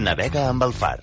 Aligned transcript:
Navega 0.00 0.46
amb 0.48 0.62
el 0.64 0.72
far. 0.72 0.98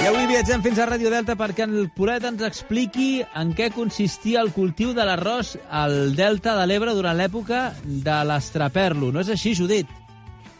I 0.00 0.08
avui 0.08 0.26
viatgem 0.28 0.60
fins 0.64 0.80
a 0.80 0.88
Ràdio 0.88 1.12
Delta 1.12 1.36
perquè 1.36 1.64
el 1.64 1.88
Polet 1.96 2.24
ens 2.28 2.44
expliqui 2.44 3.22
en 3.36 3.54
què 3.56 3.70
consistia 3.72 4.42
el 4.44 4.52
cultiu 4.52 4.92
de 4.96 5.04
l'arròs 5.08 5.54
al 5.68 6.14
Delta 6.16 6.58
de 6.58 6.68
l'Ebre 6.68 6.94
durant 6.96 7.16
l'època 7.16 7.70
de 7.84 8.20
l'estraperlo. 8.28 9.12
No 9.12 9.24
és 9.24 9.32
així, 9.32 9.54
Judit? 9.56 9.88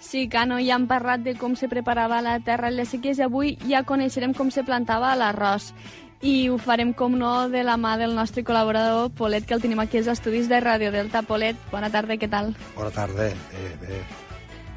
Sí, 0.00 0.27
Cano, 0.32 0.57
ja 0.64 0.75
hem 0.80 0.88
parlat 0.91 1.20
de 1.22 1.36
com 1.38 1.52
se 1.57 1.68
preparava 1.68 2.22
la 2.25 2.38
terra 2.41 2.72
en 2.72 2.80
les 2.80 2.88
sequies 2.91 3.20
i 3.20 3.27
avui 3.29 3.57
ja 3.68 3.84
coneixerem 3.86 4.32
com 4.34 4.48
se 4.50 4.64
plantava 4.64 5.12
l'arròs. 5.14 5.75
I 6.21 6.50
ho 6.52 6.59
farem, 6.61 6.93
com 6.93 7.14
no, 7.16 7.48
de 7.48 7.62
la 7.64 7.79
mà 7.80 7.95
del 7.96 8.12
nostre 8.12 8.43
col·laborador 8.45 9.09
Polet, 9.16 9.46
que 9.48 9.57
el 9.57 9.62
tenim 9.62 9.80
aquí 9.80 9.96
als 10.02 10.11
estudis 10.12 10.50
de 10.50 10.59
Ràdio 10.61 10.91
Delta. 10.93 11.23
Polet, 11.24 11.56
bona 11.73 11.88
tarda, 11.88 12.19
què 12.20 12.28
tal? 12.28 12.52
Bona 12.77 12.91
tarda. 12.92 13.30
Eh, 13.33 13.70
bé. 13.80 14.02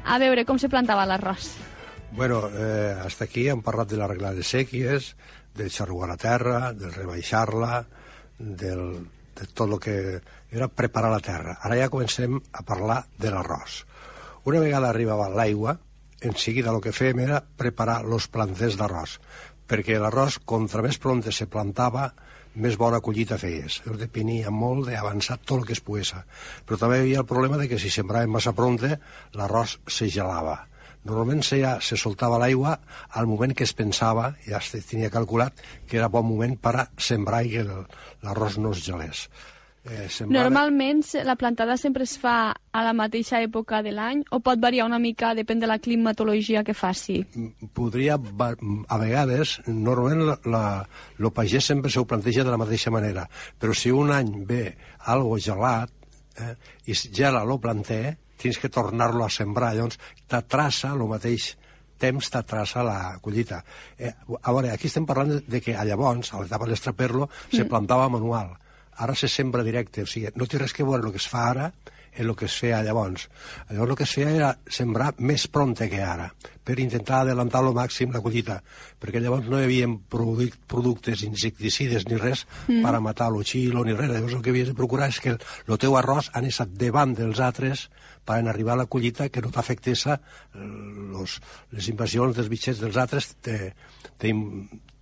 A 0.08 0.16
veure, 0.22 0.46
com 0.48 0.56
se 0.56 0.70
plantava 0.72 1.04
l'arròs? 1.04 1.50
Bueno, 2.16 2.46
eh, 2.48 2.96
hasta 3.04 3.28
aquí 3.28 3.48
hem 3.52 3.60
parlat 3.60 3.92
de 3.92 4.00
l'arreglar 4.00 4.32
de 4.32 4.44
sèquies, 4.46 5.12
del 5.54 5.68
xarrugar 5.68 6.08
la 6.08 6.16
terra, 6.16 6.72
del 6.72 6.94
rebaixar-la, 6.96 7.84
del, 8.38 9.04
de 9.36 9.48
tot 9.52 9.68
el 9.68 9.80
que 9.84 9.96
era 10.50 10.68
preparar 10.68 11.12
la 11.12 11.20
terra. 11.20 11.58
Ara 11.60 11.76
ja 11.76 11.90
comencem 11.92 12.40
a 12.52 12.64
parlar 12.64 13.02
de 13.20 13.34
l'arròs. 13.34 13.82
Una 14.48 14.64
vegada 14.64 14.88
arribava 14.88 15.28
l'aigua, 15.28 15.76
en 16.24 16.36
seguida 16.40 16.72
el 16.72 16.80
que 16.80 16.94
fèiem 16.96 17.20
era 17.26 17.42
preparar 17.44 18.00
els 18.04 18.30
planters 18.32 18.78
d'arròs, 18.80 19.18
perquè 19.68 19.98
l'arròs, 20.00 20.40
contra 20.44 20.82
més 20.84 20.98
pronte 21.00 21.32
se 21.32 21.48
plantava, 21.50 22.10
més 22.54 22.76
bona 22.78 23.00
collita 23.02 23.38
feies. 23.40 23.80
Llavors 23.84 24.04
depenia 24.04 24.52
molt 24.54 24.88
d'avançar 24.88 25.40
tot 25.42 25.60
el 25.60 25.66
que 25.68 25.74
es 25.74 25.82
pogués. 25.82 26.12
Però 26.66 26.78
també 26.78 27.00
hi 27.00 27.04
havia 27.06 27.24
el 27.24 27.30
problema 27.30 27.58
de 27.58 27.66
que 27.70 27.80
si 27.82 27.90
sembràvem 27.90 28.30
massa 28.30 28.54
pronte, 28.54 28.98
l'arròs 29.34 29.78
se 29.90 30.08
gelava. 30.12 30.60
Normalment 31.04 31.42
se, 31.44 31.58
ja, 31.60 31.74
se 31.84 31.98
soltava 32.00 32.38
l'aigua 32.40 32.78
al 33.18 33.26
moment 33.28 33.52
que 33.56 33.66
es 33.66 33.74
pensava, 33.76 34.30
ja 34.46 34.60
es 34.62 34.70
tenia 34.88 35.12
calculat, 35.12 35.58
que 35.88 35.98
era 36.00 36.08
bon 36.08 36.24
moment 36.30 36.56
per 36.56 36.76
a 36.80 36.86
sembrar 36.96 37.42
i 37.44 37.58
que 37.58 37.64
l'arròs 37.66 38.56
no 38.62 38.72
es 38.72 38.86
gelés. 38.86 39.26
Eh, 39.84 40.08
Normalment 40.26 41.02
la 41.24 41.34
plantada 41.36 41.76
sempre 41.76 42.04
es 42.08 42.14
fa 42.18 42.54
a 42.72 42.82
la 42.86 42.94
mateixa 42.96 43.42
època 43.44 43.82
de 43.84 43.90
l'any 43.92 44.22
o 44.32 44.38
pot 44.40 44.58
variar 44.62 44.86
una 44.88 44.98
mica, 44.98 45.34
depèn 45.36 45.60
de 45.60 45.66
la 45.68 45.78
climatologia 45.78 46.62
que 46.64 46.72
faci. 46.72 47.18
podria, 47.74 48.16
va- 48.16 48.56
a 48.88 48.98
vegades, 48.98 49.60
normalment 49.66 50.38
el 50.46 51.30
pagès 51.32 51.64
sempre 51.66 51.90
se 51.90 51.98
ho 52.00 52.06
planteja 52.06 52.44
de 52.44 52.50
la 52.50 52.56
mateixa 52.56 52.90
manera, 52.90 53.28
però 53.60 53.74
si 53.74 53.90
un 53.90 54.10
any 54.10 54.44
ve 54.46 54.76
algo 55.04 55.36
gelat 55.38 55.90
eh, 56.38 56.54
i 56.86 56.94
gela 56.94 57.42
el 57.44 57.60
planter, 57.60 58.16
tens 58.40 58.58
que 58.58 58.68
tornar-lo 58.68 59.24
a 59.24 59.30
sembrar, 59.30 59.74
llavors 59.74 59.98
t'atrassa 60.26 60.94
el 60.94 61.04
mateix 61.08 61.58
temps 61.98 62.28
t'atrassa 62.30 62.82
la 62.82 63.18
collita. 63.22 63.62
Eh, 63.98 64.10
a 64.42 64.52
veure, 64.52 64.70
aquí 64.72 64.88
estem 64.88 65.04
parlant 65.06 65.28
de, 65.30 65.40
de 65.46 65.60
que 65.60 65.76
a 65.76 65.84
llavors, 65.84 66.32
a 66.34 66.40
l'etapa 66.40 66.64
de 66.64 66.70
l'estraperlo, 66.72 67.28
se 67.52 67.64
plantava 67.64 68.08
manual. 68.08 68.56
Ara 69.02 69.14
se 69.18 69.28
sembra 69.28 69.64
directe, 69.66 70.04
o 70.04 70.06
sigui, 70.10 70.30
no 70.36 70.46
té 70.46 70.60
res 70.60 70.74
que 70.76 70.86
veure 70.86 71.06
el 71.06 71.14
que 71.14 71.22
es 71.22 71.28
fa 71.30 71.48
ara 71.50 71.72
en 72.14 72.28
el 72.28 72.36
que 72.36 72.46
es 72.46 72.54
feia 72.54 72.82
llavors. 72.82 73.28
Llavors 73.70 73.90
el 73.90 73.96
que 73.98 74.06
es 74.06 74.12
feia 74.14 74.30
era 74.30 74.50
sembrar 74.70 75.12
més 75.18 75.46
pronte 75.50 75.88
que 75.90 76.00
ara, 76.02 76.28
per 76.64 76.76
intentar 76.80 77.22
adelantar 77.22 77.62
al 77.62 77.74
màxim 77.74 78.12
la 78.14 78.22
collita, 78.24 78.60
perquè 79.02 79.22
llavors 79.22 79.48
no 79.50 79.58
hi 79.58 79.66
havia 79.66 79.88
produc 80.10 80.54
productes 80.70 81.24
insecticides 81.26 82.06
ni 82.08 82.20
res 82.20 82.44
mm. 82.68 82.82
per 82.86 82.94
a 82.94 83.02
matar 83.02 83.30
l'oxilo 83.34 83.84
ni 83.84 83.96
res. 83.98 84.12
Llavors 84.12 84.38
el 84.38 84.44
que 84.46 84.54
havies 84.54 84.70
de 84.70 84.78
procurar 84.78 85.10
és 85.10 85.20
que 85.20 85.34
el, 85.34 85.40
el 85.66 85.82
teu 85.82 85.98
arròs 85.98 86.30
estat 86.44 86.78
davant 86.78 87.16
dels 87.18 87.42
altres 87.42 87.88
per 88.24 88.38
arribar 88.40 88.74
a 88.74 88.84
la 88.84 88.88
collita 88.90 89.28
que 89.28 89.42
no 89.42 89.50
t'afectés 89.52 90.06
eh, 90.06 90.18
les 90.54 91.90
invasions 91.90 92.36
dels 92.36 92.48
bitxets 92.48 92.80
dels 92.80 92.96
altres 92.96 93.34
te, 93.42 93.74
te, 94.18 94.32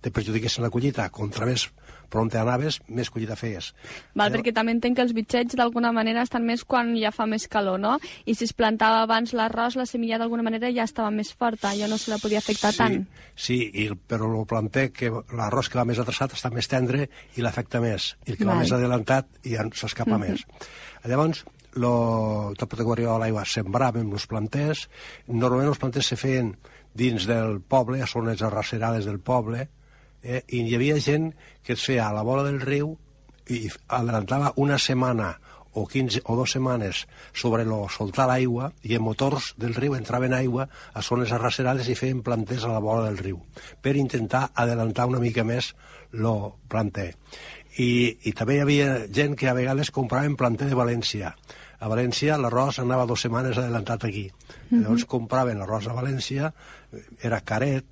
te 0.01 0.11
perjudiquessin 0.11 0.65
la 0.65 0.73
collita. 0.73 1.07
Contra 1.13 1.47
més 1.47 1.69
pronte 2.13 2.37
anaves, 2.37 2.79
més 2.87 3.09
collita 3.09 3.35
feies. 3.39 3.71
Val, 4.13 4.29
Llavors- 4.29 4.35
perquè 4.37 4.53
també 4.55 4.75
entenc 4.75 4.97
que 4.99 5.05
els 5.05 5.15
bitxets 5.17 5.57
d'alguna 5.59 5.91
manera 5.95 6.21
estan 6.23 6.45
més 6.45 6.63
quan 6.63 6.93
ja 6.99 7.11
fa 7.11 7.25
més 7.29 7.47
calor, 7.49 7.79
no? 7.81 7.97
I 8.25 8.35
si 8.37 8.45
es 8.45 8.53
plantava 8.53 9.01
abans 9.03 9.33
l'arròs, 9.33 9.77
la 9.79 9.87
semilla 9.89 10.19
d'alguna 10.21 10.45
manera 10.45 10.71
ja 10.71 10.85
estava 10.85 11.09
més 11.11 11.33
forta, 11.33 11.73
ja 11.75 11.89
no 11.89 11.97
se 11.97 12.11
la 12.13 12.19
podia 12.21 12.39
afectar 12.43 12.71
sí, 12.71 12.77
tant. 12.83 12.99
Sí, 13.35 13.59
i, 13.73 13.89
però 13.93 14.29
el 14.29 14.45
planter, 14.49 14.91
que 14.93 15.09
l'arròs 15.09 15.69
que 15.69 15.81
va 15.81 15.87
més 15.89 15.99
atrasat 15.99 16.37
està 16.37 16.53
més 16.53 16.69
tendre 16.69 17.07
i 17.35 17.41
l'afecta 17.41 17.81
més. 17.81 18.13
I 18.27 18.35
el 18.35 18.37
que 18.37 18.45
va 18.45 18.53
Val. 18.53 18.63
més 18.63 18.71
adelantat 18.75 19.41
ja 19.43 19.65
s'escapa 19.73 20.19
més. 20.21 20.45
Llavors, 21.09 21.43
lo, 21.75 22.53
tot 22.57 22.75
que 22.77 22.85
arribava 22.85 23.19
l'aigua, 23.23 23.45
sembràvem 23.49 24.11
els 24.13 24.27
planters. 24.29 24.87
Normalment 25.27 25.73
els 25.73 25.81
planters 25.81 26.11
se 26.13 26.19
feien 26.19 26.53
dins 26.93 27.25
del 27.25 27.59
poble, 27.61 28.01
a 28.01 28.07
zones 28.07 28.41
arracerades 28.45 29.07
del 29.09 29.19
poble, 29.19 29.67
eh, 30.23 30.43
i 30.47 30.63
hi 30.63 30.75
havia 30.75 30.99
gent 30.99 31.31
que 31.63 31.77
es 31.77 31.85
feia 31.85 32.07
a 32.07 32.15
la 32.15 32.23
vora 32.23 32.43
del 32.47 32.61
riu 32.61 32.95
i 33.51 33.67
adelantava 33.87 34.53
una 34.55 34.79
setmana 34.79 35.35
o 35.73 35.87
15 35.87 36.21
o 36.25 36.35
dues 36.37 36.53
setmanes 36.53 37.07
sobre 37.33 37.65
lo 37.65 37.87
soltar 37.89 38.27
l'aigua 38.29 38.71
i 38.85 38.93
en 38.95 39.03
motors 39.03 39.53
del 39.57 39.73
riu 39.73 39.95
entraven 39.97 40.33
aigua 40.33 40.67
a 40.93 41.01
zones 41.01 41.33
arracerades 41.33 41.89
i 41.89 41.97
feien 41.97 42.21
planters 42.21 42.63
a 42.63 42.71
la 42.71 42.83
vora 42.83 43.07
del 43.07 43.17
riu 43.17 43.41
per 43.81 43.95
intentar 43.97 44.51
adelantar 44.53 45.09
una 45.09 45.19
mica 45.23 45.43
més 45.43 45.73
lo 46.11 46.59
planter. 46.69 47.13
I, 47.81 48.19
i 48.29 48.31
també 48.37 48.59
hi 48.59 48.63
havia 48.63 48.89
gent 49.09 49.33
que 49.35 49.49
a 49.49 49.57
vegades 49.57 49.89
compraven 49.89 50.37
planter 50.37 50.69
de 50.69 50.77
València. 50.77 51.33
A 51.81 51.89
València 51.89 52.37
l'arròs 52.37 52.77
anava 52.79 53.07
dues 53.09 53.25
setmanes 53.25 53.57
adelantat 53.57 54.05
aquí. 54.05 54.27
Llavors 54.69 55.07
compraven 55.09 55.57
l'arròs 55.57 55.89
a 55.89 55.95
València, 55.97 56.53
era 57.25 57.41
caret, 57.41 57.89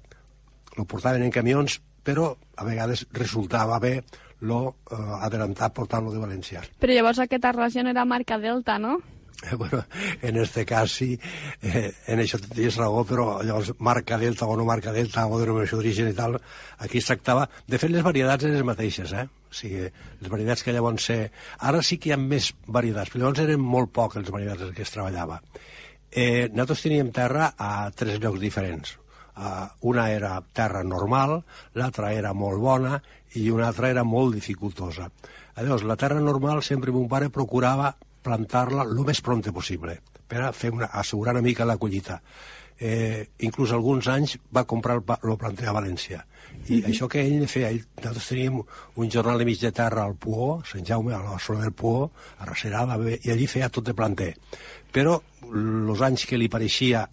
lo 0.78 0.86
portaven 0.86 1.26
en 1.26 1.34
camions, 1.34 1.82
però 2.04 2.34
a 2.58 2.68
vegades 2.68 3.06
resultava 3.14 3.80
bé 3.80 4.00
lo 4.42 4.62
eh, 4.90 4.98
adelantat 5.22 5.74
portant-lo 5.74 6.14
de 6.14 6.22
València. 6.22 6.64
Però 6.82 6.94
llavors 6.94 7.22
aquest 7.22 7.46
arròs 7.46 7.76
ja 7.78 7.86
no 7.86 7.94
era 7.94 8.06
marca 8.06 8.40
Delta, 8.42 8.80
no? 8.82 9.00
Eh, 9.44 9.56
Bueno, 9.56 9.86
en 10.22 10.38
este 10.38 10.66
cas 10.66 10.92
sí, 10.92 11.20
eh, 11.62 11.92
en 12.08 12.22
això 12.22 12.40
tens 12.42 12.78
raó, 12.78 13.04
però 13.06 13.42
llavors 13.42 13.74
marca 13.80 14.18
Delta 14.22 14.46
o 14.46 14.58
no 14.58 14.66
marca 14.66 14.94
Delta 14.94 15.26
o 15.28 15.40
denominació 15.40 15.80
d'origen 15.80 16.12
i 16.12 16.18
tal, 16.18 16.38
aquí 16.78 17.00
es 17.00 17.10
tractava... 17.10 17.48
De 17.68 17.80
fet, 17.82 17.90
les 17.90 18.06
varietats 18.06 18.46
eren 18.46 18.60
les 18.60 18.68
mateixes, 18.68 19.14
eh? 19.14 19.26
O 19.26 19.54
sigui, 19.54 19.88
les 20.22 20.32
varietats 20.32 20.64
que 20.64 20.74
llavors... 20.74 21.06
Se... 21.10 21.20
Ara 21.60 21.82
sí 21.82 21.98
que 21.98 22.12
hi 22.12 22.16
ha 22.16 22.22
més 22.22 22.52
varietats, 22.68 23.12
però 23.12 23.26
llavors 23.26 23.46
eren 23.46 23.62
molt 23.62 23.94
poques 23.94 24.22
les 24.22 24.34
varietats 24.34 24.74
què 24.78 24.86
es 24.86 24.94
treballava. 24.94 25.42
Eh, 26.12 26.50
nosaltres 26.52 26.86
teníem 26.86 27.12
terra 27.16 27.54
a 27.58 27.90
tres 27.96 28.20
llocs 28.22 28.42
diferents. 28.42 28.98
Uh, 29.42 29.66
una 29.90 30.04
era 30.14 30.36
terra 30.54 30.84
normal, 30.86 31.40
l'altra 31.74 32.12
era 32.14 32.30
molt 32.38 32.62
bona 32.62 33.00
i 33.42 33.48
una 33.50 33.72
altra 33.72 33.90
era 33.90 34.04
molt 34.06 34.36
dificultosa. 34.38 35.08
Llavors, 35.58 35.86
la 35.90 35.98
terra 35.98 36.20
normal 36.22 36.62
sempre 36.62 36.94
mon 36.94 37.08
pare 37.10 37.32
procurava 37.34 37.90
plantar-la 38.22 38.86
el 38.86 39.02
més 39.08 39.22
pronte 39.26 39.50
possible 39.56 39.98
per 40.32 40.44
a 40.46 40.52
fer 40.56 40.72
una, 40.72 40.92
assegurar 41.02 41.34
una 41.34 41.44
mica 41.44 41.66
la 41.66 41.80
collita. 41.82 42.22
Eh, 42.82 43.28
inclús 43.46 43.74
alguns 43.76 44.08
anys 44.10 44.38
va 44.56 44.64
comprar 44.66 44.96
el, 44.98 45.04
el 45.06 45.38
planter 45.38 45.68
a 45.70 45.76
València. 45.76 46.24
I 46.72 46.82
això 46.90 47.10
que 47.12 47.22
ell 47.22 47.46
feia, 47.52 47.70
ell, 47.74 47.84
nosaltres 48.00 48.30
teníem 48.32 48.58
un 48.62 49.12
jornal 49.12 49.42
de 49.42 49.46
mig 49.46 49.60
de 49.62 49.74
terra 49.76 50.06
al 50.06 50.16
Puó, 50.16 50.56
Sant 50.66 50.86
Jaume, 50.88 51.14
a 51.14 51.22
la 51.26 51.38
zona 51.40 51.66
del 51.66 51.76
Puó, 51.78 52.10
a 52.40 52.48
Racerada, 52.48 52.98
i 53.20 53.34
allí 53.34 53.48
feia 53.50 53.70
tot 53.70 53.86
de 53.90 53.98
planter. 53.98 54.32
Però 54.94 55.20
els 55.52 56.02
anys 56.08 56.26
que 56.30 56.40
li 56.40 56.50
pareixia 56.50 57.04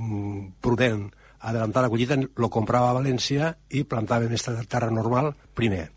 mm, 0.00 0.60
prudent 0.64 1.08
adelantar 1.40 1.82
la 1.82 1.90
collita, 1.90 2.16
lo 2.36 2.50
comprava 2.52 2.90
a 2.90 2.98
València 2.98 3.54
i 3.70 3.84
plantàvem 3.88 4.28
aquesta 4.28 4.54
terra 4.68 4.90
normal 4.92 5.32
primer. 5.56 5.88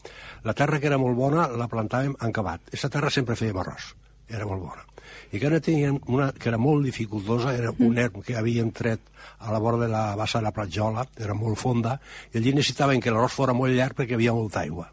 La 0.43 0.55
terra 0.55 0.79
que 0.79 0.87
era 0.87 0.99
molt 0.99 1.17
bona 1.17 1.47
la 1.51 1.69
plantàvem 1.71 2.15
en 2.21 2.33
cavat. 2.35 2.67
Aquesta 2.71 2.91
terra 2.95 3.11
sempre 3.11 3.37
fèiem 3.39 3.59
arròs, 3.59 3.93
era 4.29 4.47
molt 4.47 4.63
bona. 4.63 4.87
I 5.33 5.39
que 5.41 5.49
teníem 5.59 5.99
una 6.07 6.31
que 6.31 6.49
era 6.49 6.57
molt 6.57 6.85
dificultosa, 6.85 7.53
era 7.57 7.73
un 7.79 7.97
erm 7.97 8.21
que 8.21 8.37
havíem 8.37 8.71
tret 8.71 9.01
a 9.39 9.51
la 9.51 9.59
vora 9.59 9.77
de 9.81 9.87
la 9.91 10.15
bassa 10.15 10.39
de 10.39 10.45
la 10.45 10.53
platjola, 10.53 11.05
era 11.17 11.33
molt 11.33 11.57
fonda, 11.59 11.99
i 12.31 12.37
allí 12.37 12.53
necessitaven 12.53 13.01
que 13.01 13.11
l'arròs 13.11 13.33
fora 13.33 13.53
molt 13.53 13.73
llarg 13.73 13.97
perquè 13.97 14.13
hi 14.13 14.19
havia 14.21 14.35
molta 14.37 14.61
aigua. 14.61 14.89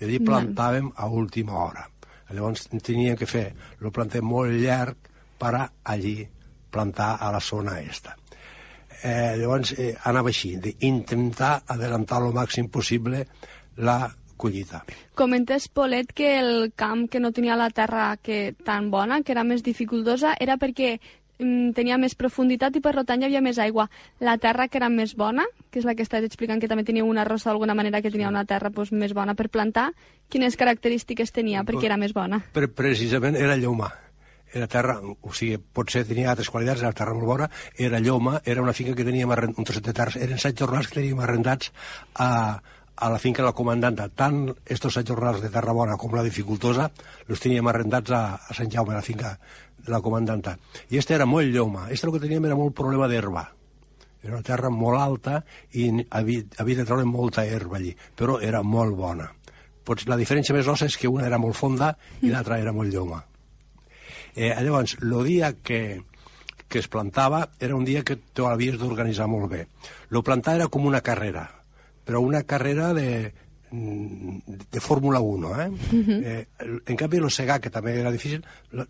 I 0.00 0.06
allí 0.06 0.18
plantàvem 0.24 0.90
a 0.96 1.06
última 1.06 1.60
hora. 1.62 1.86
Llavors 2.34 2.66
teníem 2.82 3.16
que 3.16 3.28
fer 3.30 3.44
el 3.80 3.92
planter 3.94 4.22
molt 4.24 4.56
llarg 4.58 5.10
per 5.38 5.68
allí 5.84 6.16
plantar 6.74 7.14
a 7.20 7.30
la 7.30 7.40
zona 7.40 7.78
esta. 7.80 8.16
Eh, 9.04 9.36
llavors 9.36 9.74
eh, 9.76 9.92
anava 10.08 10.30
així, 10.32 10.54
d'intentar 10.56 11.58
adelantar 11.68 12.22
el 12.24 12.32
màxim 12.32 12.70
possible 12.72 13.26
la 13.76 13.98
collita. 14.40 14.80
Comentes, 15.14 15.68
Polet, 15.68 16.12
que 16.16 16.38
el 16.38 16.72
camp 16.76 17.04
que 17.12 17.20
no 17.20 17.30
tenia 17.32 17.56
la 17.56 17.68
terra 17.68 18.16
que 18.16 18.54
tan 18.64 18.88
bona, 18.90 19.20
que 19.20 19.34
era 19.36 19.44
més 19.44 19.62
dificultosa, 19.62 20.32
era 20.40 20.56
perquè 20.56 20.94
mm, 20.96 21.74
tenia 21.76 21.98
més 22.00 22.16
profunditat 22.16 22.76
i 22.76 22.82
per 22.84 22.94
tant 23.04 23.20
hi 23.20 23.28
havia 23.28 23.44
més 23.44 23.60
aigua. 23.60 23.90
La 24.20 24.38
terra 24.38 24.68
que 24.68 24.80
era 24.80 24.88
més 24.88 25.12
bona, 25.20 25.44
que 25.70 25.82
és 25.82 25.88
la 25.88 25.94
que 25.94 26.06
estàs 26.06 26.24
explicant 26.24 26.62
que 26.62 26.70
també 26.72 26.86
tenia 26.88 27.04
una 27.04 27.26
rossa 27.28 27.50
d'alguna 27.50 27.76
manera 27.76 28.00
que 28.00 28.10
tenia 28.10 28.32
una 28.32 28.46
terra 28.48 28.70
pues, 28.70 28.92
més 28.92 29.12
bona 29.12 29.36
per 29.36 29.50
plantar, 29.50 29.90
quines 30.32 30.56
característiques 30.56 31.32
tenia 31.32 31.64
perquè 31.64 31.92
era 31.92 32.00
més 32.00 32.16
bona? 32.16 32.40
Pre 32.56 32.72
precisament 32.72 33.36
era 33.36 33.60
llaumar. 33.60 34.03
Era 34.54 34.68
terra, 34.70 35.00
o 35.02 35.32
sigui, 35.34 35.58
potser 35.58 36.04
tenia 36.06 36.30
altres 36.30 36.50
qualitats, 36.52 36.84
era 36.84 36.94
terra 36.94 37.14
molt 37.16 37.26
bona, 37.26 37.50
era 37.76 37.98
lloma, 37.98 38.38
era 38.44 38.62
una 38.62 38.72
finca 38.76 38.94
que 38.94 39.06
teníem 39.06 39.32
arrend, 39.34 39.58
un 39.58 39.66
trosset 39.66 39.88
de 39.90 39.96
terra, 39.96 40.20
eren 40.22 40.38
set 40.38 40.58
jornals 40.62 40.88
que 40.88 41.00
teníem 41.00 41.20
arrendats 41.24 41.72
a, 42.14 42.30
a 42.94 43.10
la 43.10 43.18
finca 43.18 43.42
de 43.42 43.48
la 43.48 43.56
comandanta. 43.58 44.08
Tant 44.08 44.46
estos 44.64 44.94
set 44.94 45.10
jornals 45.10 45.42
de 45.42 45.50
terra 45.50 45.74
bona 45.74 45.98
com 45.98 46.14
la 46.14 46.22
dificultosa 46.22 46.90
los 47.26 47.42
teníem 47.42 47.66
arrendats 47.66 48.14
a, 48.14 48.22
a 48.38 48.54
Sant 48.54 48.70
Jaume, 48.70 48.94
a 48.94 49.02
la 49.02 49.06
finca 49.06 49.34
de 49.84 49.92
la 49.92 50.00
comandanta. 50.00 50.56
I 50.88 51.02
este 51.02 51.18
era 51.18 51.26
molt 51.26 51.50
lloma, 51.50 51.88
este 51.90 52.06
el 52.06 52.14
que 52.14 52.22
teníem 52.22 52.46
era 52.46 52.58
molt 52.58 52.76
problema 52.78 53.10
d'herba. 53.10 53.48
Era 54.24 54.38
una 54.38 54.46
terra 54.46 54.70
molt 54.72 55.00
alta 55.02 55.42
i 55.76 55.90
havia, 56.08 56.46
havia 56.62 56.80
de 56.80 56.86
treure 56.88 57.04
molta 57.04 57.44
herba 57.44 57.76
allí, 57.76 57.92
però 58.16 58.38
era 58.40 58.62
molt 58.62 58.96
bona. 58.96 59.28
Pots, 59.84 60.06
la 60.08 60.16
diferència 60.16 60.56
més 60.56 60.64
grossa 60.64 60.88
és 60.88 60.96
que 60.96 61.10
una 61.12 61.26
era 61.26 61.36
molt 61.42 61.58
fonda 61.58 61.92
i 62.22 62.32
l'altra 62.32 62.56
era 62.62 62.72
molt 62.72 62.94
lloma. 62.94 63.20
Eh, 64.34 64.50
llavors, 64.60 64.96
el 65.00 65.14
dia 65.24 65.52
que, 65.62 66.02
que 66.68 66.80
es 66.80 66.88
plantava 66.88 67.50
era 67.60 67.76
un 67.76 67.84
dia 67.84 68.02
que 68.02 68.16
tu 68.16 68.48
havies 68.50 68.78
d'organitzar 68.80 69.28
molt 69.30 69.50
bé. 69.50 69.66
Lo 70.10 70.24
plantar 70.26 70.56
era 70.58 70.68
com 70.68 70.86
una 70.90 71.02
carrera, 71.06 71.46
però 72.04 72.20
una 72.20 72.42
carrera 72.42 72.92
de, 72.94 73.32
de 73.70 74.80
Fórmula 74.80 75.20
1, 75.20 75.62
eh? 75.62 75.68
Uh 75.68 76.02
-huh. 76.02 76.20
eh 76.24 76.46
en 76.86 76.96
canvi, 76.96 77.18
el 77.18 77.30
segar, 77.30 77.60
que 77.60 77.70
també 77.70 77.98
era 78.00 78.10
difícil, 78.10 78.44
el 78.72 78.86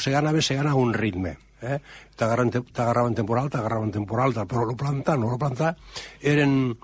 segar 0.00 0.18
anava 0.18 0.42
segant 0.42 0.68
a 0.68 0.74
un 0.74 0.92
ritme. 0.94 1.38
Eh? 1.62 1.80
T'agarraven 2.14 3.14
temporal, 3.14 3.50
t'agarraven 3.50 3.90
temporal, 3.90 4.32
però 4.32 4.68
el 4.68 4.76
plantar, 4.76 5.18
no 5.18 5.32
el 5.32 5.38
plantar, 5.38 5.76
eren... 6.20 6.76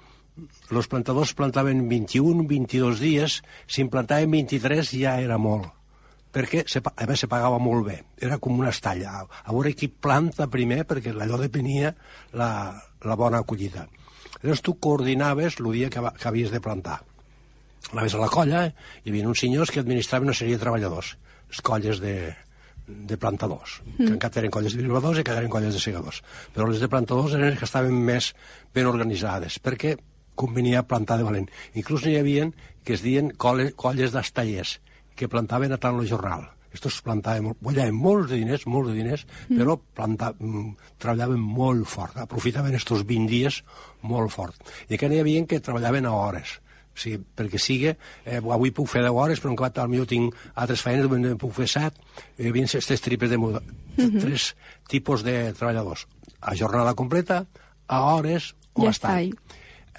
Els 0.71 0.89
plantadors 0.89 1.33
plantaven 1.35 1.89
21, 1.89 2.43
22 2.49 2.99
dies, 2.99 3.45
si 3.69 3.83
en 3.83 3.89
plantaven 3.89 4.31
23 4.33 4.91
ja 4.91 5.21
era 5.21 5.39
molt 5.39 5.71
perquè 6.35 6.65
se, 6.67 6.83
a 6.83 7.07
més 7.07 7.23
se 7.23 7.31
pagava 7.31 7.61
molt 7.63 7.87
bé. 7.87 7.99
Era 8.19 8.41
com 8.43 8.59
una 8.59 8.73
estalla. 8.75 9.23
A 9.23 9.53
veure 9.53 9.75
qui 9.79 9.89
planta 9.89 10.49
primer, 10.51 10.83
perquè 10.91 11.15
allò 11.15 11.39
depenia 11.41 11.95
la, 12.35 12.51
la 13.07 13.19
bona 13.19 13.45
acollida. 13.45 13.87
Llavors 14.43 14.65
tu 14.65 14.77
coordinaves 14.83 15.61
el 15.61 15.71
dia 15.73 15.91
que, 15.91 16.03
que 16.19 16.29
havies 16.29 16.51
de 16.53 16.61
plantar. 16.61 17.01
Anaves 17.93 18.17
a 18.17 18.23
la 18.23 18.31
colla, 18.33 18.65
hi 19.05 19.13
havia 19.13 19.29
uns 19.29 19.45
senyors 19.45 19.71
que 19.71 19.83
administraven 19.85 20.29
una 20.29 20.37
sèrie 20.37 20.57
de 20.57 20.63
treballadors, 20.63 21.15
les 21.53 21.61
colles 21.65 22.01
de, 22.03 22.17
de 22.87 23.19
plantadors, 23.21 23.79
mm. 23.85 24.07
que 24.07 24.13
encara 24.17 24.43
eren 24.43 24.53
colles 24.53 24.75
de 24.75 24.83
birbadors 24.83 25.21
i 25.21 25.25
que 25.25 25.37
eren 25.37 25.53
colles 25.53 25.77
de 25.77 25.83
segadors. 25.83 26.23
Però 26.57 26.67
les 26.69 26.83
de 26.83 26.91
plantadors 26.91 27.37
eren 27.37 27.53
les 27.53 27.61
que 27.61 27.69
estaven 27.69 27.95
més 28.09 28.33
ben 28.75 28.89
organitzades, 28.91 29.61
perquè 29.63 29.95
convenia 30.35 30.83
plantar 30.89 31.21
de 31.21 31.29
valent. 31.29 31.49
Inclús 31.79 32.05
n'hi 32.05 32.17
havia 32.19 32.49
que 32.85 32.97
es 32.97 33.05
diuen 33.05 33.31
colles 33.39 34.17
d'estallers, 34.17 34.79
que 35.15 35.31
plantaven 35.31 35.73
a 35.73 35.81
tant 35.81 35.99
el 36.01 36.09
jornal. 36.11 36.49
Estos 36.75 36.99
plantaven, 37.07 37.55
guanyaven 37.63 37.95
molts 37.95 38.33
de 38.33 38.41
diners, 38.41 38.67
molts 38.67 38.91
de 38.91 38.97
diners, 38.99 39.23
mm. 39.47 39.61
però 39.61 39.77
planta, 39.79 40.33
mm, 40.35 40.91
treballaven 40.99 41.39
molt 41.39 41.87
fort, 41.87 42.19
aprofitaven 42.19 42.75
estos 42.75 43.05
20 43.07 43.31
dies 43.31 43.61
molt 44.03 44.35
fort. 44.35 44.59
I 44.91 44.99
que 44.99 45.09
n'hi 45.09 45.21
havia 45.23 45.45
que 45.47 45.63
treballaven 45.63 46.11
a 46.11 46.17
hores, 46.19 46.59
o 46.95 46.99
sigui, 46.99 47.21
perquè 47.39 47.59
sigui, 47.63 47.93
eh, 48.25 48.41
avui 48.43 48.71
puc 48.75 48.91
fer 48.91 49.05
10 49.07 49.15
hores, 49.23 49.43
però 49.43 49.55
en 49.55 49.59
quant 49.59 49.79
al 49.83 50.07
tinc 50.11 50.35
altres 50.55 50.83
feines, 50.83 51.07
en 51.07 51.39
puc 51.39 51.55
fer 51.55 51.69
7, 51.71 52.03
hi 52.39 52.51
havia 52.51 52.67
aquestes 52.67 53.01
tripes 53.01 53.31
de 53.31 53.39
mm 53.39 53.55
-hmm. 53.97 54.21
tres 54.21 54.57
tipus 54.89 55.23
de 55.23 55.53
treballadors, 55.53 56.07
a 56.41 56.55
jornada 56.55 56.95
completa, 56.95 57.47
a 57.87 58.01
hores 58.01 58.55
o 58.75 58.83
ja 58.83 58.93
a. 58.93 59.31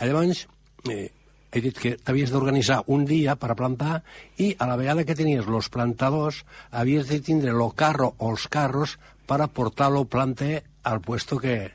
Llavors, 0.01 0.47
eh, 0.89 1.11
he 1.55 1.61
dit 1.63 1.77
que 1.79 1.93
t'havies 1.95 2.33
d'organitzar 2.33 2.81
un 2.91 3.05
dia 3.07 3.37
per 3.39 3.55
plantar 3.55 4.01
i 4.43 4.49
a 4.59 4.67
la 4.67 4.75
vegada 4.75 5.05
que 5.07 5.15
tenies 5.15 5.47
els 5.47 5.69
plantadors 5.71 6.41
havies 6.75 7.07
de 7.07 7.21
tindre 7.23 7.53
el 7.55 7.63
carro 7.79 8.11
o 8.17 8.31
els 8.33 8.49
carros 8.51 8.97
per 9.25 9.39
portar 9.47 9.87
el 9.93 10.03
planter 10.05 10.65
al 10.83 10.99
puesto 11.01 11.39
que 11.39 11.71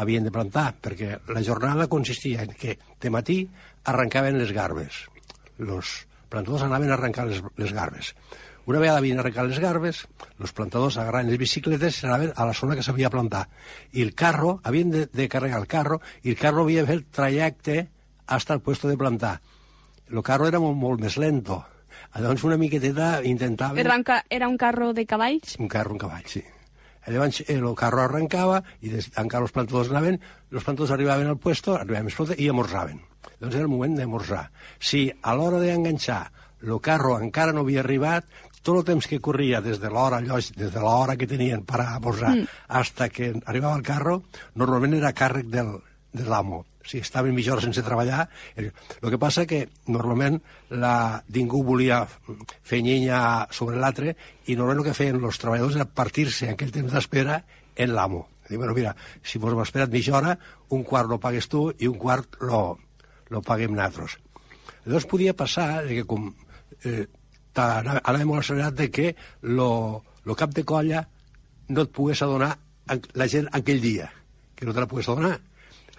havien 0.00 0.24
de 0.24 0.32
plantar, 0.32 0.72
perquè 0.80 1.18
la 1.28 1.42
jornada 1.44 1.90
consistia 1.92 2.46
en 2.46 2.56
que 2.56 2.78
de 3.00 3.10
matí 3.12 3.42
arrencaven 3.84 4.38
les 4.40 4.54
garbes. 4.56 5.04
Els 5.60 5.92
plantadors 6.32 6.64
anaven 6.64 6.90
a 6.90 6.96
arrencar 6.96 7.28
les, 7.28 7.42
les 7.60 7.76
garbes. 7.76 8.14
Una 8.70 8.80
vegada 8.80 9.02
havien 9.02 9.20
arrencat 9.20 9.50
les 9.50 9.60
garbes, 9.60 10.04
els 10.40 10.56
plantadors 10.56 10.96
agarraven 10.96 11.28
les 11.28 11.40
bicicletes 11.40 12.00
i 12.00 12.08
anaven 12.08 12.32
a 12.36 12.48
la 12.48 12.56
zona 12.56 12.76
que 12.78 12.84
s'havia 12.86 13.12
plantar. 13.12 13.48
I 13.92 14.00
el 14.06 14.14
carro, 14.14 14.60
havien 14.64 14.92
de, 14.94 15.06
de 15.12 15.28
carregar 15.28 15.60
el 15.60 15.68
carro, 15.68 16.00
i 16.22 16.32
el 16.32 16.40
carro 16.40 16.64
havia 16.64 16.84
de 16.84 16.88
fer 16.88 17.00
el 17.02 17.08
trajecte 17.10 17.80
hasta 18.30 18.54
el 18.54 18.60
puesto 18.60 18.88
de 18.88 18.96
plantar. 18.96 19.40
El 20.08 20.22
carro 20.22 20.48
era 20.48 20.58
molt, 20.62 20.78
molt 20.78 21.02
més 21.02 21.18
lento. 21.18 21.60
Llavors 22.14 22.46
una 22.46 22.56
miqueteta 22.58 23.20
intentava... 23.26 23.78
Era 23.78 23.94
un, 23.98 24.04
era 24.30 24.48
un 24.48 24.56
carro 24.58 24.92
de 24.94 25.04
cavalls? 25.06 25.56
Un 25.58 25.68
carro, 25.68 25.94
un 25.94 26.00
cavall, 26.00 26.26
sí. 26.26 26.42
Llavors 27.06 27.42
el 27.48 27.66
carro 27.78 28.04
arrencava 28.04 28.60
i 28.86 28.92
des, 28.92 29.10
encara 29.18 29.46
els 29.46 29.54
plantadors 29.54 29.90
anaven, 29.90 30.18
els 30.50 30.66
plantadors 30.66 30.94
arribaven 30.94 31.30
al 31.30 31.38
puesto, 31.42 31.74
arribaven 31.78 32.08
més 32.10 32.18
pronto 32.18 32.36
i 32.38 32.48
amorzaven. 32.50 33.00
Doncs 33.40 33.56
era 33.56 33.66
el 33.66 33.72
moment 33.72 33.98
d'amorzar. 33.98 34.44
Si 34.78 35.08
a 35.10 35.34
l'hora 35.34 35.60
d'enganxar 35.62 36.22
el 36.62 36.76
carro 36.84 37.16
encara 37.18 37.54
no 37.56 37.64
havia 37.64 37.82
arribat, 37.82 38.26
tot 38.62 38.76
el 38.76 38.86
temps 38.86 39.06
que 39.08 39.20
corria 39.24 39.62
des 39.64 39.80
de 39.80 39.90
l'hora 39.90 40.20
des 40.20 40.52
de 40.56 40.80
l'hora 40.80 41.16
que 41.16 41.26
tenien 41.26 41.64
per 41.64 41.80
amorzar 41.80 42.34
mm. 42.36 42.58
hasta 42.68 43.08
que 43.08 43.32
arribava 43.46 43.78
el 43.78 43.86
carro, 43.86 44.22
normalment 44.54 44.98
era 45.00 45.16
càrrec 45.16 45.48
del, 45.48 45.78
de 46.12 46.28
l'amo 46.28 46.66
si 46.86 46.98
estaven 46.98 47.34
mitja 47.34 47.58
sense 47.60 47.82
treballar. 47.84 48.28
El 48.56 48.72
que 49.02 49.18
passa 49.20 49.46
que 49.46 49.66
normalment 49.86 50.40
la, 50.70 51.22
ningú 51.28 51.62
volia 51.66 52.02
fer 52.62 52.80
llenya 52.84 53.46
sobre 53.54 53.80
l'altre 53.80 54.16
i 54.46 54.56
normalment 54.56 54.84
el 54.84 54.90
que 54.90 54.96
feien 54.96 55.20
els 55.20 55.40
treballadors 55.40 55.78
era 55.78 55.88
partir-se 55.88 56.48
en 56.48 56.56
aquell 56.56 56.72
temps 56.74 56.92
d'espera 56.92 57.42
en 57.76 57.94
l'amo. 57.94 58.26
Dir, 58.48 58.58
bueno, 58.58 58.74
mira, 58.74 58.96
si 59.22 59.38
vos 59.38 59.54
hem 59.54 59.62
esperat 59.62 59.92
mitja 59.92 60.16
hora, 60.18 60.34
un 60.74 60.82
quart 60.84 61.08
lo 61.10 61.20
pagues 61.22 61.46
tu 61.48 61.68
i 61.78 61.86
un 61.86 61.98
quart 61.98 62.40
lo, 62.42 62.78
lo 63.30 63.42
paguem 63.46 63.76
nosaltres. 63.76 64.18
Llavors 64.86 65.06
podia 65.06 65.36
passar 65.36 65.84
que 65.86 66.02
com 66.08 66.32
eh, 66.82 67.04
anàvem 67.54 68.26
molt 68.26 68.42
accelerat 68.42 68.74
de 68.78 68.88
que 68.90 69.12
lo, 69.42 70.02
lo 70.24 70.34
cap 70.34 70.54
de 70.56 70.64
colla 70.64 71.04
no 71.70 71.84
et 71.84 71.92
pogués 71.94 72.22
adonar 72.26 72.56
la 73.14 73.28
gent 73.30 73.46
aquell 73.54 73.78
dia, 73.84 74.08
que 74.56 74.66
no 74.66 74.74
te 74.74 74.82
la 74.82 74.90
pogués 74.90 75.08
adonar 75.08 75.36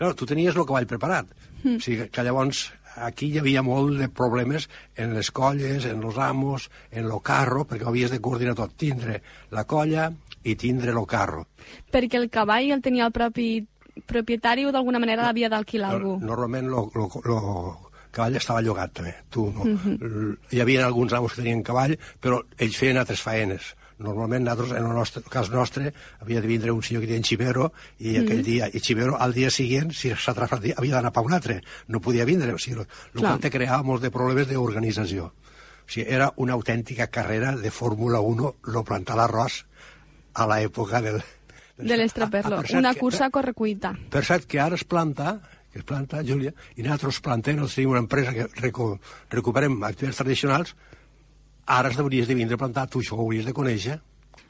Clar, 0.02 0.16
tu 0.18 0.26
tenies 0.26 0.56
el 0.58 0.66
cavall 0.66 0.88
preparat. 0.90 1.28
Mm. 1.62 1.76
O 1.78 1.82
sigui, 1.86 2.08
que 2.10 2.24
llavors 2.26 2.72
aquí 3.06 3.28
hi 3.30 3.38
havia 3.38 3.62
molt 3.62 4.00
de 4.00 4.08
problemes 4.10 4.66
en 4.98 5.14
les 5.14 5.30
colles, 5.30 5.86
en 5.86 6.02
els 6.02 6.18
amos, 6.18 6.72
en 6.90 7.06
el 7.06 7.20
carro, 7.22 7.68
perquè 7.70 7.86
havies 7.86 8.10
de 8.10 8.18
coordinar 8.20 8.56
tot, 8.58 8.74
tindre 8.82 9.20
la 9.54 9.64
colla 9.70 10.08
i 10.42 10.56
tindre 10.58 10.90
el 10.90 11.06
carro. 11.06 11.46
Perquè 11.94 12.18
el 12.18 12.32
cavall 12.34 12.74
el 12.74 12.82
tenia 12.82 13.06
el 13.06 13.14
propi 13.14 13.52
propietari 14.10 14.66
o 14.66 14.72
d'alguna 14.74 15.04
manera 15.04 15.28
l'havia 15.28 15.52
d'alquilar 15.54 15.92
algú? 15.94 16.16
Normalment 16.26 16.72
el 16.72 16.90
cavall 18.10 18.40
estava 18.42 18.66
llogat 18.66 18.96
també. 18.98 19.14
Tu, 19.30 19.46
no. 19.54 19.64
Mm 19.70 19.78
-hmm. 19.78 20.38
Hi 20.50 20.62
havia 20.62 20.86
alguns 20.88 21.14
amos 21.14 21.34
que 21.34 21.44
tenien 21.44 21.62
cavall, 21.62 21.98
però 22.20 22.42
ells 22.58 22.78
feien 22.78 22.98
altres 22.98 23.22
faenes 23.22 23.76
normalment 24.02 24.46
nosaltres, 24.46 24.74
en 24.78 24.88
el, 24.88 24.96
nostre, 24.98 25.22
el 25.24 25.32
cas 25.32 25.52
nostre, 25.54 25.92
havia 26.20 26.42
de 26.42 26.50
vindre 26.50 26.74
un 26.76 26.82
senyor 26.84 27.04
que 27.04 27.12
deia 27.12 27.24
Xivero, 27.26 27.72
i 28.00 28.16
mm. 28.16 28.24
aquell 28.24 28.44
dia, 28.46 28.70
i 28.70 28.82
Xivero 28.84 29.18
al 29.22 29.36
dia 29.38 29.52
següent, 29.54 29.94
si 29.96 30.12
s'ha 30.12 30.34
atrafat, 30.34 30.66
havia 30.76 30.98
d'anar 30.98 31.14
per 31.16 31.26
un 31.28 31.36
altre, 31.38 31.60
no 31.88 32.02
podia 32.04 32.28
vindre, 32.28 32.54
o 32.54 32.62
sigui, 32.62 32.82
el 32.82 33.20
qual 33.22 33.42
te 33.44 33.54
creava 33.54 33.86
molts 33.88 34.06
de 34.06 34.14
problemes 34.14 34.50
d'organització. 34.50 35.30
O 35.32 35.90
sigui, 35.92 36.08
era 36.08 36.32
una 36.38 36.58
autèntica 36.58 37.08
carrera 37.14 37.56
de 37.58 37.72
Fórmula 37.72 38.22
1, 38.22 38.56
lo 38.74 38.84
plantar 38.88 39.20
l'arròs 39.20 39.64
a 40.34 40.48
l'època 40.50 41.02
del... 41.04 41.22
De 41.82 41.98
l'estraperlo, 41.98 42.62
una 42.78 42.94
cursa 42.94 43.28
que, 43.28 43.38
correcuita. 43.40 43.96
Per 44.14 44.22
cert, 44.28 44.46
que 44.46 44.60
ara 44.62 44.78
es 44.78 44.84
planta, 44.86 45.40
que 45.72 45.80
es 45.80 45.86
planta, 45.88 46.22
Júlia, 46.28 46.54
i 46.76 46.86
nosaltres 46.86 47.22
plantem, 47.26 47.58
nosaltres 47.58 47.80
tenim 47.80 47.94
una 47.96 48.04
empresa 48.04 48.34
que 48.36 48.48
recu 48.60 48.94
recuperem 49.34 49.80
activitats 49.88 50.20
tradicionals, 50.22 50.76
Ara 51.66 51.90
es 51.90 52.00
hauries 52.00 52.28
de 52.28 52.36
vindre 52.36 52.56
a 52.56 52.62
plantar, 52.62 52.88
tu 52.90 53.00
això 53.00 53.18
ho 53.18 53.26
hauries 53.26 53.46
de 53.46 53.54
conèixer. 53.54 54.00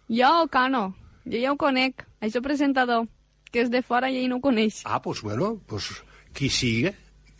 Jo, 0.10 0.32
Cano, 0.52 0.94
jo 1.26 1.38
ja 1.38 1.52
ho 1.52 1.58
conec. 1.58 2.06
Això 2.22 2.42
presentador, 2.42 3.08
que 3.52 3.64
és 3.64 3.70
de 3.72 3.82
fora 3.82 4.10
i 4.10 4.22
ell 4.22 4.30
no 4.30 4.40
ho 4.40 4.44
coneix. 4.44 4.82
Ah, 4.86 5.00
doncs 5.00 5.04
pues, 5.04 5.22
bueno, 5.22 5.56
pues, 5.68 5.90
qui 6.34 6.50
sigue, 6.50 6.94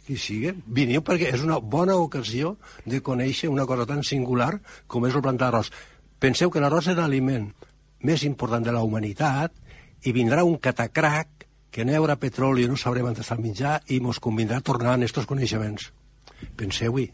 qui 0.06 0.18
sigue, 0.18 0.56
veniu 0.68 1.04
perquè 1.06 1.32
és 1.34 1.44
una 1.46 1.60
bona 1.60 1.96
ocasió 1.96 2.58
de 2.86 3.02
conèixer 3.02 3.50
una 3.50 3.66
cosa 3.66 3.86
tan 3.88 4.04
singular 4.04 4.58
com 4.88 5.06
és 5.08 5.16
el 5.16 5.24
plantar 5.24 5.52
arròs. 5.52 5.72
Penseu 6.20 6.52
que 6.52 6.62
l'arròs 6.62 6.92
és 6.92 6.98
l'aliment 6.98 7.48
més 8.02 8.26
important 8.28 8.66
de 8.66 8.74
la 8.74 8.84
humanitat 8.84 9.54
i 10.06 10.12
vindrà 10.12 10.44
un 10.44 10.58
catacrac 10.58 11.48
que 11.72 11.86
no 11.86 11.94
hi 11.94 12.00
haurà 12.00 12.18
petroli 12.20 12.66
i 12.66 12.70
no 12.70 12.78
sabrem 12.78 13.08
on 13.08 13.16
està 13.16 13.38
el 13.38 13.44
menjar 13.46 13.80
i 13.88 14.02
mos 14.04 14.20
convindrà 14.20 14.60
a 14.60 14.66
tornar 14.66 14.98
en 14.98 15.06
aquests 15.06 15.30
coneixements. 15.30 15.92
Penseu-hi. 16.58 17.08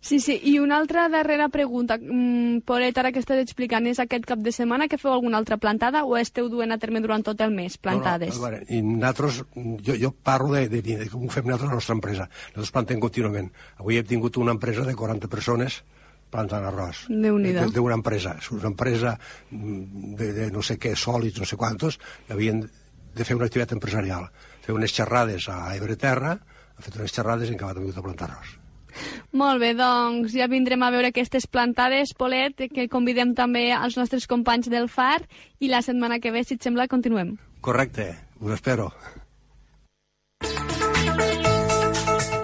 Sí, 0.00 0.20
sí, 0.20 0.38
i 0.50 0.58
una 0.62 0.78
altra 0.78 1.08
darrera 1.12 1.48
pregunta. 1.52 1.98
Mm, 1.98 2.62
Polet, 2.68 2.96
ara 2.98 3.12
que 3.12 3.22
estàs 3.22 3.40
explicant, 3.42 3.86
és 3.90 4.00
aquest 4.02 4.26
cap 4.28 4.40
de 4.44 4.52
setmana 4.54 4.88
que 4.88 4.98
feu 5.00 5.12
alguna 5.12 5.38
altra 5.40 5.58
plantada 5.58 6.04
o 6.04 6.16
esteu 6.16 6.48
duent 6.48 6.72
a 6.72 6.78
terme 6.78 7.02
durant 7.04 7.24
tot 7.26 7.40
el 7.44 7.54
mes, 7.54 7.78
plantades? 7.78 8.34
No, 8.34 8.40
no, 8.40 8.46
veure, 8.46 8.62
i 8.68 8.82
nosaltres, 8.82 9.42
jo, 9.84 9.98
jo 9.98 10.12
parlo 10.12 10.54
de, 10.56 10.66
de, 10.72 10.82
de, 10.82 11.08
com 11.12 11.26
ho 11.26 11.32
fem 11.32 11.46
nosaltres 11.46 11.68
a 11.68 11.74
la 11.74 11.80
nostra 11.82 11.98
empresa. 11.98 12.28
Nosaltres 12.54 12.74
plantem 12.74 13.00
contínuament. 13.02 13.52
Avui 13.78 14.00
hem 14.00 14.08
tingut 14.08 14.38
una 14.40 14.54
empresa 14.56 14.86
de 14.86 14.96
40 14.98 15.30
persones 15.32 15.82
plantant 16.30 16.66
arròs. 16.68 17.06
D'una 17.08 17.96
empresa. 17.96 18.36
És 18.40 18.50
una 18.52 18.68
empresa 18.70 19.16
mm, 19.50 20.14
de, 20.18 20.32
de 20.36 20.50
no 20.54 20.62
sé 20.64 20.78
què, 20.80 20.94
sòlids, 20.96 21.40
no 21.40 21.48
sé 21.48 21.56
quantos, 21.56 21.98
que 22.26 22.36
havien 22.36 22.62
de 22.62 23.26
fer 23.26 23.36
una 23.36 23.48
activitat 23.48 23.74
empresarial. 23.76 24.28
Fer 24.64 24.76
unes 24.76 24.94
xerrades 24.94 25.48
a 25.52 25.60
Ebreterra, 25.76 26.36
han 26.36 26.86
fet 26.86 26.98
unes 27.00 27.14
xerrades 27.14 27.48
i 27.48 27.54
han 27.54 27.60
acabat 27.60 27.80
amb 27.80 27.90
a 27.90 28.08
plantar 28.08 28.30
arròs. 28.30 28.56
Molt 29.32 29.60
bé, 29.62 29.74
doncs 29.76 30.32
ja 30.36 30.48
vindrem 30.48 30.82
a 30.82 30.90
veure 30.94 31.12
aquestes 31.12 31.46
plantades, 31.46 32.14
Polet, 32.16 32.68
que 32.72 32.88
convidem 32.88 33.34
també 33.38 33.68
als 33.76 33.98
nostres 34.00 34.26
companys 34.26 34.70
del 34.72 34.88
FAR 34.88 35.22
i 35.60 35.68
la 35.68 35.82
setmana 35.84 36.20
que 36.20 36.32
ve, 36.34 36.44
si 36.44 36.56
et 36.56 36.64
sembla, 36.64 36.88
continuem. 36.88 37.36
Correcte, 37.60 38.14
us 38.40 38.54
espero. 38.56 38.92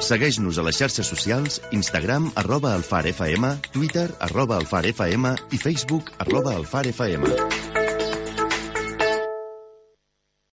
Segueix-nos 0.04 0.58
a 0.60 0.64
les 0.66 0.76
xarxes 0.76 1.08
socials, 1.08 1.62
Instagram, 1.72 2.28
arroba 2.36 2.74
alfarfm, 2.76 3.46
Twitter, 3.72 4.10
arroba 4.20 4.58
alfarfm 4.60 5.30
i 5.48 5.62
Facebook, 5.62 6.12
arroba 6.20 6.52
alfarfm. 6.58 7.73